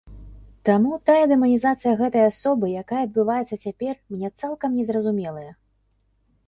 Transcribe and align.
Таму 0.69 0.91
тая 1.09 1.19
дэманізацыя 1.31 1.93
гэтай 2.01 2.23
асобы, 2.31 2.65
якая 2.81 3.01
адбываецца 3.09 3.61
цяпер, 3.63 3.95
мне 4.17 4.27
цалкам 4.43 4.71
незразумелая. 4.81 5.51